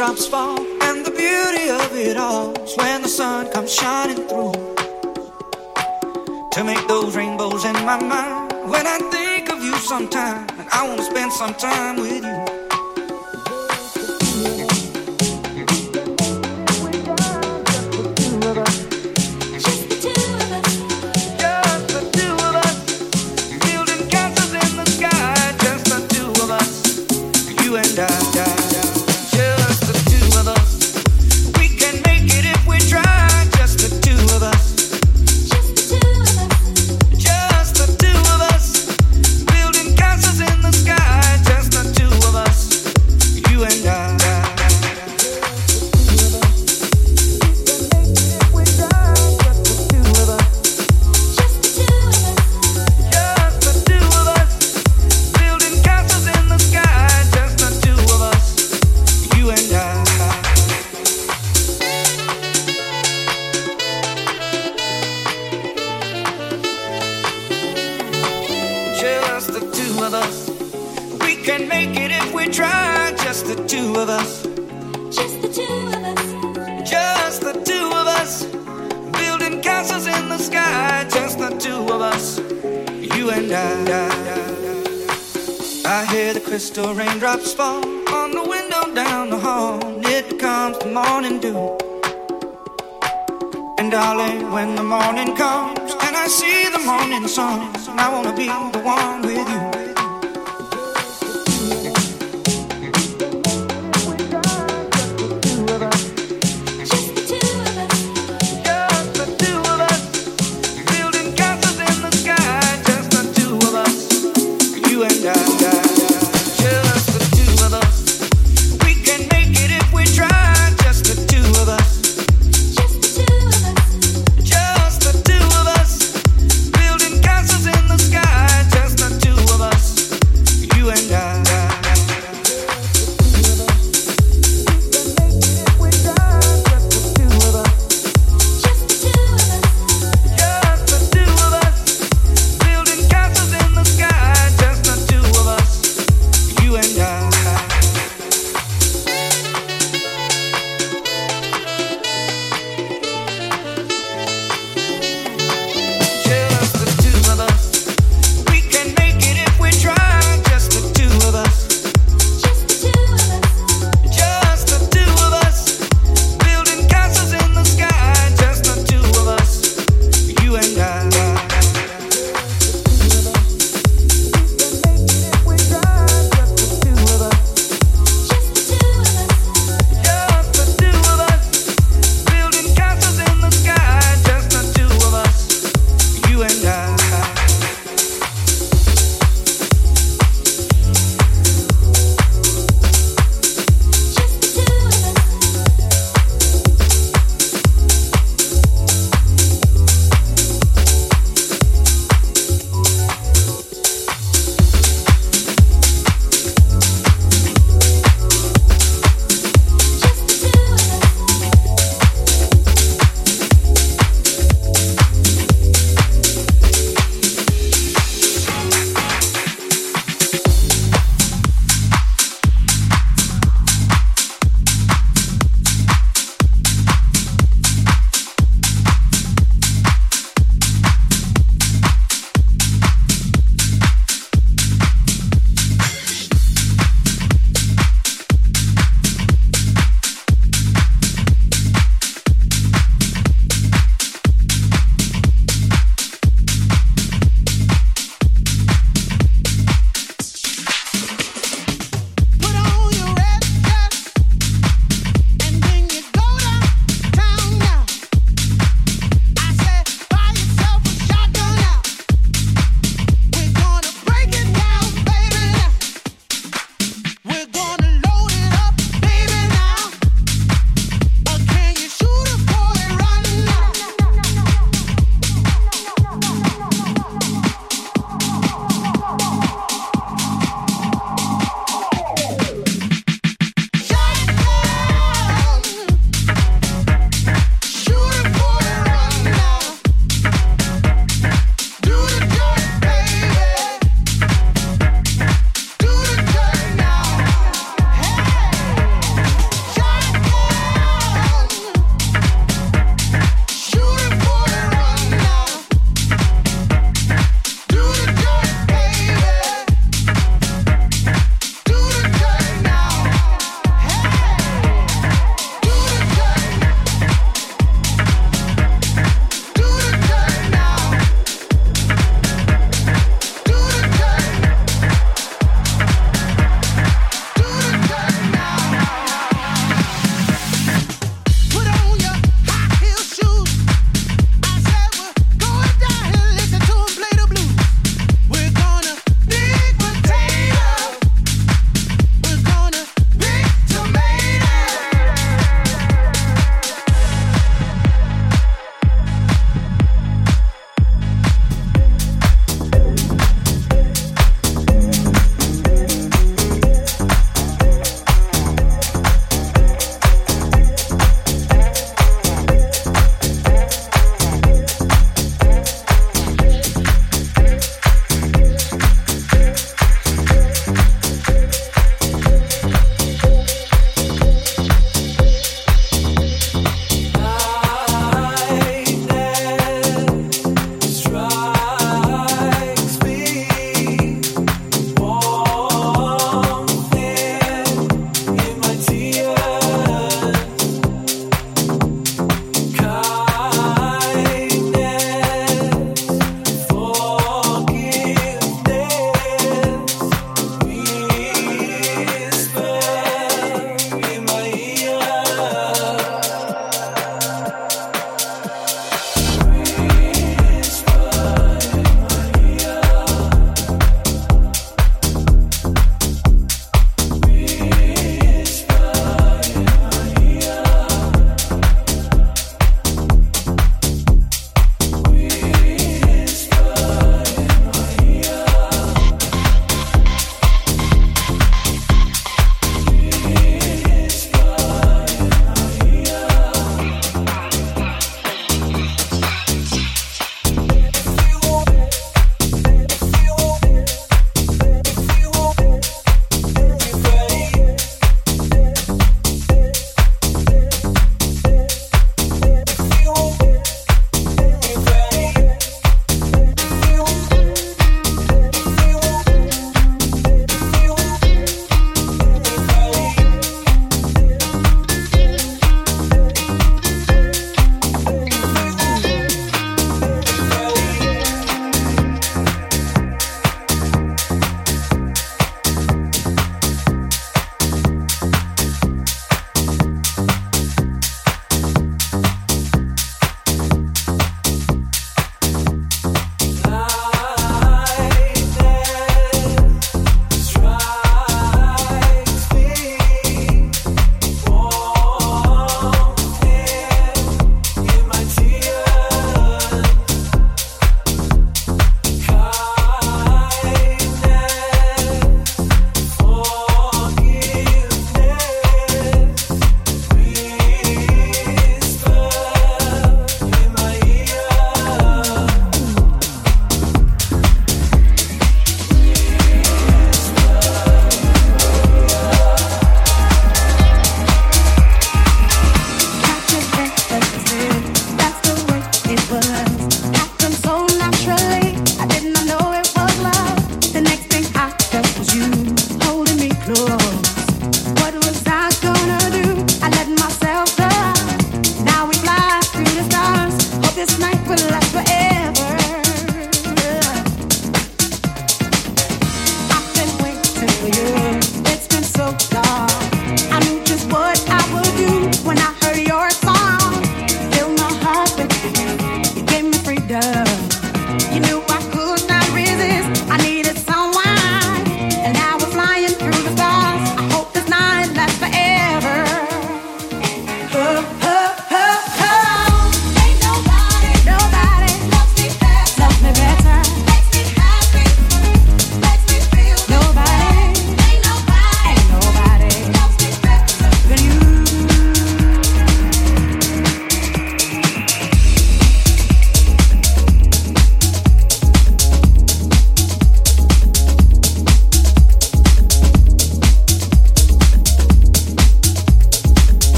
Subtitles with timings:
[0.00, 0.58] Raindrops fall.
[0.82, 4.52] And the beauty of it all is when the sun comes shining through.
[6.52, 8.52] To make those rainbows in my mind.
[8.70, 12.09] When I think of you sometime, and I wanna spend some time with you.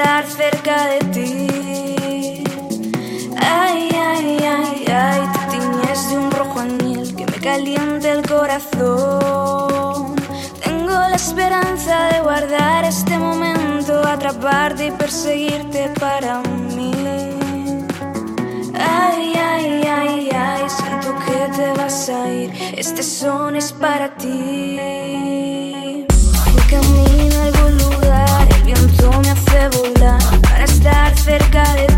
[0.00, 2.44] estar cerca de ti.
[3.36, 10.14] Ay, ay, ay, ay, te tiñes de un rojo miel que me calienta el corazón.
[10.64, 16.40] Tengo la esperanza de guardar este momento, atraparte y perseguirte para
[16.74, 16.92] mí.
[18.74, 24.99] Ay, ay, ay, ay, siento que te vas a ir, este son es para ti.
[31.30, 31.89] cerca de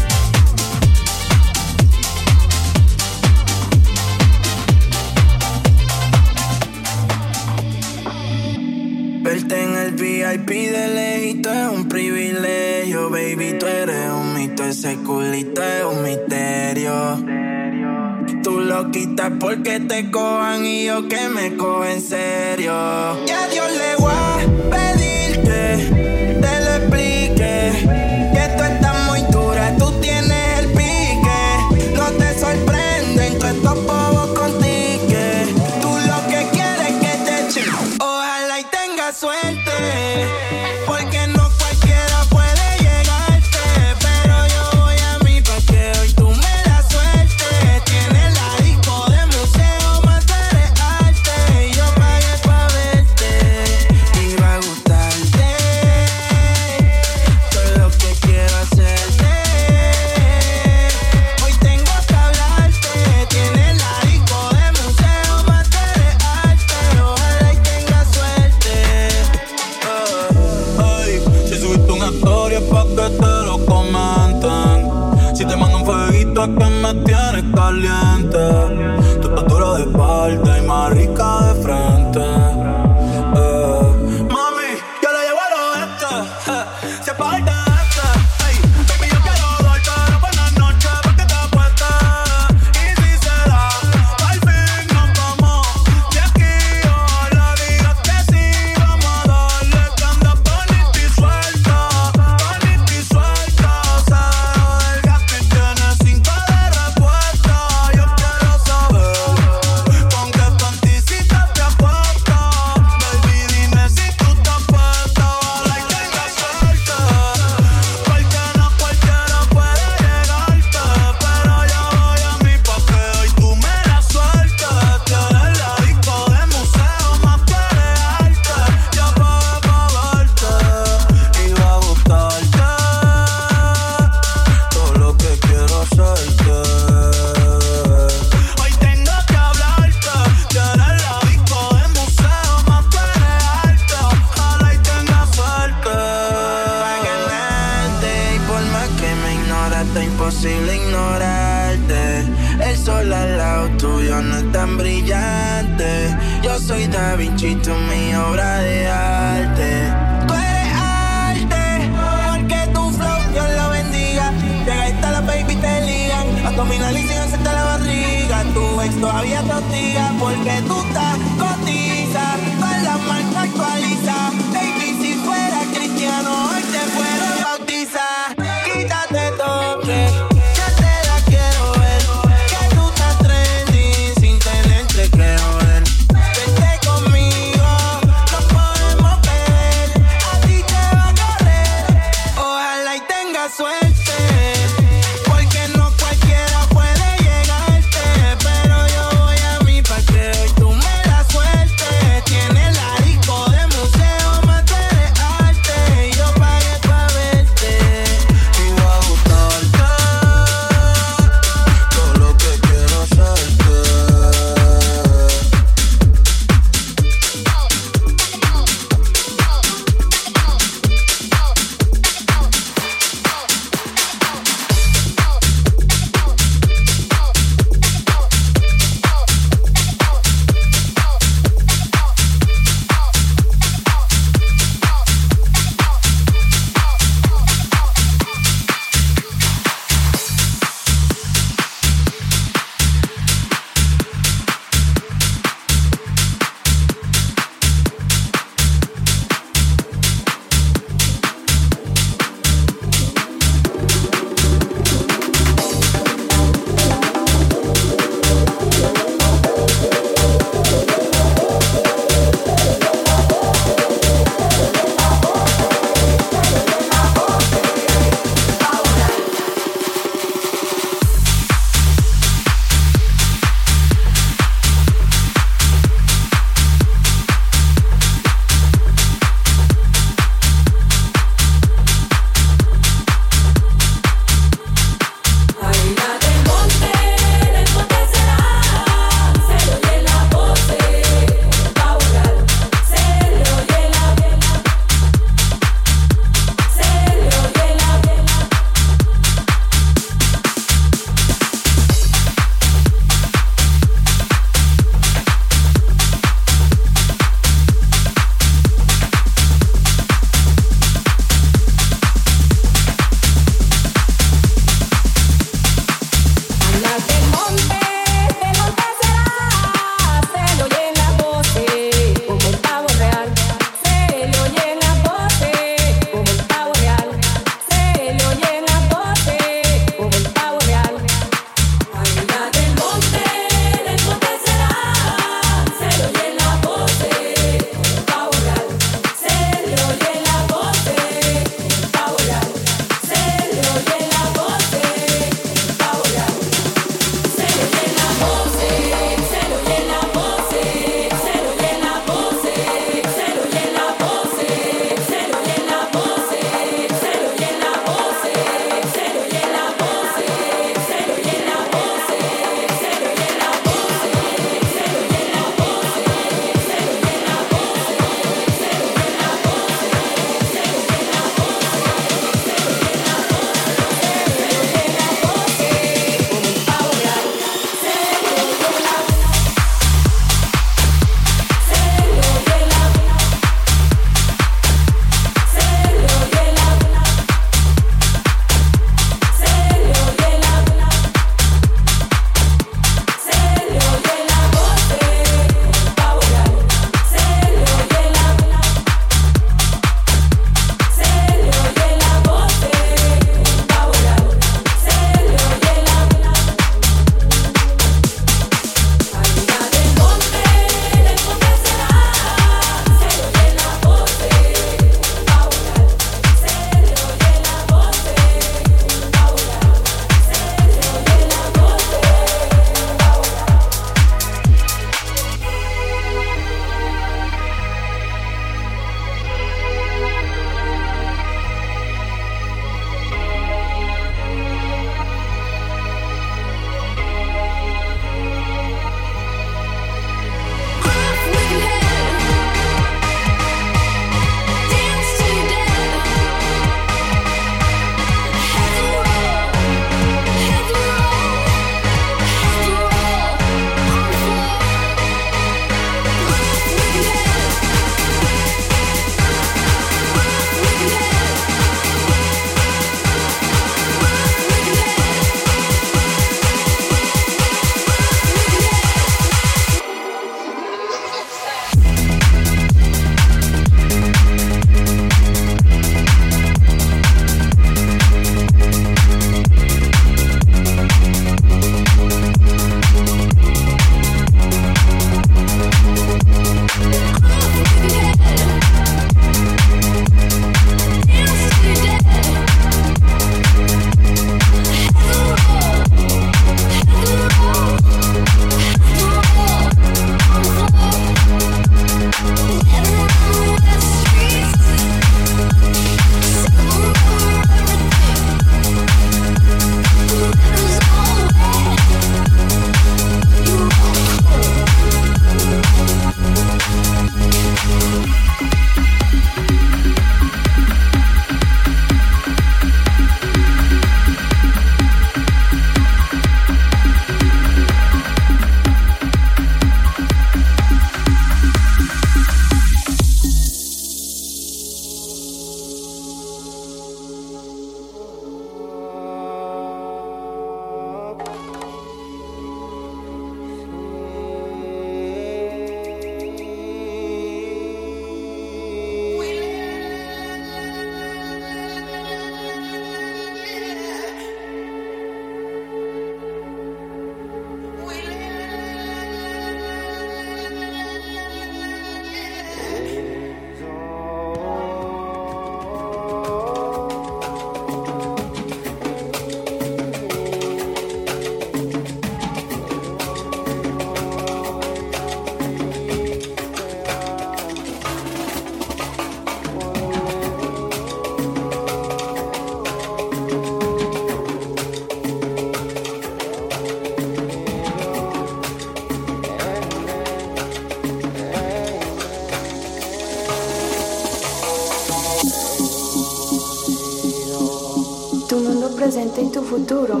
[599.22, 600.00] y tu futuro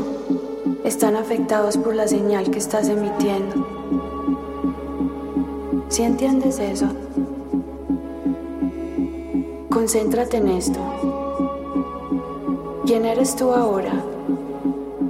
[0.84, 3.66] están afectados por la señal que estás emitiendo.
[5.88, 6.86] Si entiendes eso,
[9.68, 10.78] concéntrate en esto.
[12.86, 13.92] ¿Quién eres tú ahora?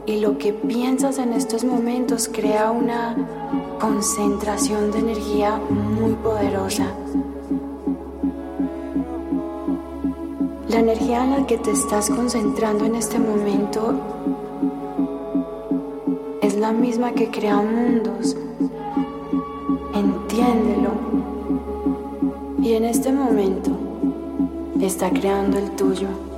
[0.07, 6.87] Y lo que piensas en estos momentos crea una concentración de energía muy poderosa.
[10.71, 13.93] La energía en la que te estás concentrando en este momento
[16.41, 18.37] es la misma que crea mundos.
[19.93, 20.93] Entiéndelo.
[22.63, 23.73] Y en este momento
[24.81, 26.30] está creando el tuyo.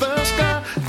[0.00, 0.79] the sky.